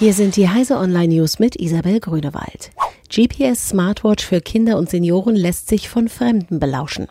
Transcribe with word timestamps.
Hier 0.00 0.12
sind 0.12 0.34
die 0.34 0.48
Heise 0.48 0.76
Online 0.76 1.14
News 1.14 1.38
mit 1.38 1.54
Isabel 1.54 2.00
Grünewald. 2.00 2.72
GPS 3.08 3.68
Smartwatch 3.68 4.24
für 4.24 4.40
Kinder 4.40 4.76
und 4.76 4.90
Senioren 4.90 5.36
lässt 5.36 5.68
sich 5.68 5.88
von 5.88 6.08
Fremden 6.08 6.58
belauschen. 6.58 7.06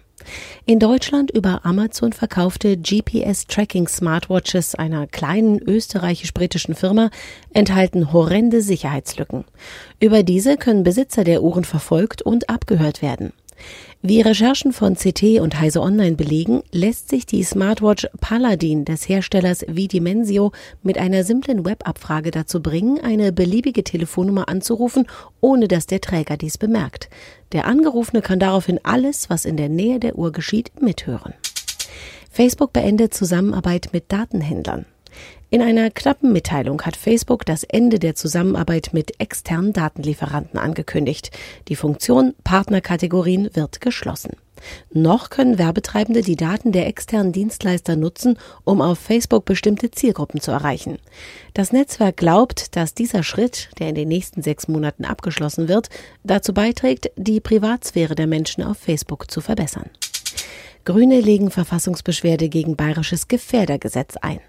In 0.66 0.80
Deutschland 0.80 1.32
über 1.32 1.66
Amazon 1.66 2.12
verkaufte 2.12 2.76
GPS 2.76 3.48
Tracking 3.48 3.88
Smartwatches 3.88 4.76
einer 4.76 5.08
kleinen 5.08 5.60
österreichisch-britischen 5.62 6.76
Firma 6.76 7.10
enthalten 7.54 8.12
horrende 8.12 8.62
Sicherheitslücken. 8.62 9.46
Über 10.02 10.24
diese 10.24 10.58
können 10.58 10.84
Besitzer 10.84 11.24
der 11.24 11.42
Uhren 11.42 11.64
verfolgt 11.64 12.22
und 12.22 12.50
abgehört 12.50 13.02
werden. 13.02 13.32
Wie 14.02 14.22
Recherchen 14.22 14.74
von 14.74 14.96
CT 14.96 15.40
und 15.40 15.60
Heise 15.60 15.82
Online 15.82 16.16
belegen, 16.16 16.62
lässt 16.72 17.10
sich 17.10 17.26
die 17.26 17.44
Smartwatch 17.44 18.08
Paladin 18.20 18.86
des 18.86 19.08
Herstellers 19.08 19.66
Vidimensio 19.68 20.52
mit 20.82 20.98
einer 20.98 21.24
simplen 21.24 21.66
Webabfrage 21.66 22.32
dazu 22.32 22.62
bringen, 22.62 23.00
eine 23.00 23.32
beliebige 23.32 23.84
Telefonnummer 23.84 24.50
anzurufen, 24.50 25.08
ohne 25.42 25.68
dass 25.68 25.88
der 25.88 26.02
Träger 26.02 26.38
dies 26.38 26.58
bemerkt. 26.58 27.10
Der 27.54 27.66
Angerufene 27.66 28.22
kann 28.22 28.40
daraufhin 28.40 28.80
alles, 28.84 29.30
was 29.30 29.46
in 29.46 29.58
der 29.58 29.70
Nähe 29.70 30.00
der 30.00 30.18
Uhr 30.18 30.32
geschieht, 30.32 30.82
mithören. 30.82 31.34
Facebook 32.30 32.74
beendet 32.74 33.14
Zusammenarbeit 33.14 33.90
mit 33.94 34.12
Datenhändlern. 34.12 34.86
In 35.50 35.62
einer 35.62 35.92
knappen 35.92 36.34
Mitteilung 36.34 36.82
hat 36.82 36.96
Facebook 36.96 37.46
das 37.46 37.64
Ende 37.64 38.00
der 38.00 38.16
Zusammenarbeit 38.16 38.90
mit 38.92 39.20
externen 39.20 39.72
Datenlieferanten 39.72 40.60
angekündigt. 40.60 41.30
Die 41.68 41.76
Funktion 41.76 42.34
Partnerkategorien 42.44 43.50
wird 43.54 43.80
geschlossen. 43.80 44.32
Noch 44.92 45.30
können 45.30 45.58
Werbetreibende 45.58 46.22
die 46.22 46.36
Daten 46.36 46.72
der 46.72 46.88
externen 46.88 47.34
Dienstleister 47.34 47.96
nutzen, 47.96 48.38
um 48.64 48.82
auf 48.82 48.98
Facebook 48.98 49.46
bestimmte 49.46 49.92
Zielgruppen 49.92 50.42
zu 50.42 50.52
erreichen. 50.52 50.98
Das 51.54 51.72
Netzwerk 51.72 52.18
glaubt, 52.18 52.76
dass 52.76 52.94
dieser 52.94 53.24
Schritt, 53.24 53.70
der 53.80 53.90
in 53.90 53.96
den 53.96 54.08
nächsten 54.08 54.42
sechs 54.42 54.68
Monaten 54.68 55.06
abgeschlossen 55.06 55.68
wird, 55.68 55.90
dazu 56.24 56.54
beiträgt, 56.54 57.12
die 57.16 57.40
Privatsphäre 57.40 58.16
der 58.16 58.28
Menschen 58.28 58.64
auf 58.64 58.78
Facebook 58.78 59.30
zu 59.30 59.42
verbessern. 59.42 59.90
Grüne 60.86 61.22
legen 61.22 61.52
Verfassungsbeschwerde 61.52 62.50
gegen 62.50 62.76
bayerisches 62.76 63.28
Gefährdergesetz 63.28 64.18
ein. 64.18 64.40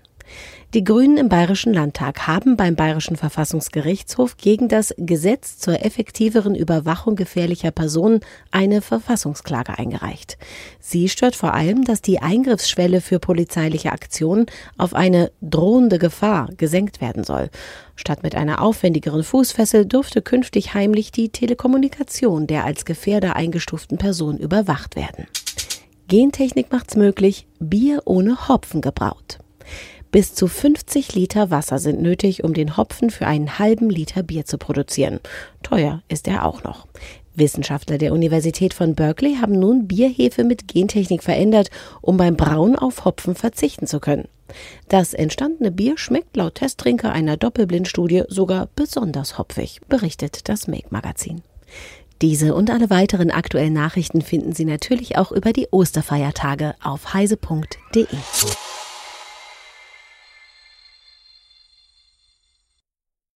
Die 0.75 0.83
Grünen 0.83 1.19
im 1.19 1.29
Bayerischen 1.29 1.73
Landtag 1.73 2.27
haben 2.27 2.57
beim 2.57 2.75
Bayerischen 2.75 3.17
Verfassungsgerichtshof 3.17 4.37
gegen 4.37 4.69
das 4.69 4.93
Gesetz 4.99 5.59
zur 5.59 5.85
effektiveren 5.85 6.57
Überwachung 6.57 7.15
gefährlicher 7.15 7.71
Personen 7.71 8.19
eine 8.51 8.83
Verfassungsklage 8.83 9.79
eingereicht. 9.79 10.37
Sie 10.81 11.09
stört 11.09 11.37
vor 11.37 11.55
allem, 11.55 11.85
dass 11.85 12.03
die 12.03 12.21
Eingriffsschwelle 12.21 13.01
für 13.01 13.21
polizeiliche 13.21 13.93
Aktionen 13.93 14.47
auf 14.77 14.95
eine 14.95 15.31
drohende 15.41 16.01
Gefahr 16.01 16.49
gesenkt 16.57 17.01
werden 17.01 17.23
soll. 17.23 17.51
Statt 17.95 18.25
mit 18.25 18.35
einer 18.35 18.61
aufwendigeren 18.61 19.23
Fußfessel 19.23 19.87
dürfte 19.87 20.23
künftig 20.23 20.75
heimlich 20.75 21.13
die 21.13 21.29
Telekommunikation 21.29 22.49
der 22.49 22.65
als 22.65 22.85
Gefährder 22.85 23.37
eingestuften 23.37 23.99
Person 23.99 24.39
überwacht 24.39 24.97
werden. 24.97 25.29
Gentechnik 26.09 26.73
macht's 26.73 26.97
möglich, 26.97 27.47
Bier 27.61 28.03
ohne 28.05 28.49
Hopfen 28.49 28.81
gebraut. 28.81 29.39
Bis 30.15 30.33
zu 30.33 30.47
50 30.47 31.17
Liter 31.17 31.51
Wasser 31.51 31.81
sind 31.81 32.01
nötig, 32.01 32.45
um 32.45 32.55
den 32.55 32.77
Hopfen 32.77 33.11
für 33.11 33.27
einen 33.27 33.59
halben 33.59 33.91
Liter 33.91 34.23
Bier 34.23 34.45
zu 34.45 34.59
produzieren. 34.59 35.19
Teuer 35.65 36.05
ist 36.07 36.29
er 36.29 36.45
auch 36.45 36.63
noch. 36.63 36.87
Wissenschaftler 37.35 37.99
der 37.99 38.13
Universität 38.13 38.75
von 38.75 38.95
Berkeley 38.95 39.39
haben 39.41 39.59
nun 39.59 39.89
Bierhefe 39.89 40.45
mit 40.45 40.69
Gentechnik 40.69 41.25
verändert, 41.25 41.69
um 42.01 42.17
beim 42.17 42.37
Brauen 42.37 42.77
auf 42.77 43.05
Hopfen 43.05 43.35
verzichten 43.35 43.89
zu 43.89 43.99
können. 43.99 44.29
Das 44.89 45.15
entstandene 45.15 45.73
Bier 45.73 45.99
schmeckt 45.99 46.37
laut 46.37 46.55
Testtrinker 46.55 47.11
einer 47.11 47.37
Doppelblindstudie 47.37 48.23
sogar 48.29 48.69
besonders 48.77 49.37
hopfig, 49.37 49.81
berichtet 49.89 50.49
das 50.49 50.69
Make 50.69 50.91
Magazin. 50.91 51.43
Diese 52.23 52.55
und 52.55 52.71
alle 52.71 52.89
weiteren 52.89 53.33
aktuellen 53.33 53.73
Nachrichten 53.73 54.23
finden 54.23 54.53
Sie 54.53 54.65
natürlich 54.65 55.19
auch 55.19 55.33
über 55.33 55.53
die 55.53 55.67
Osterfeiertage 55.73 56.77
auf 56.81 57.15
heise.de. 57.15 58.07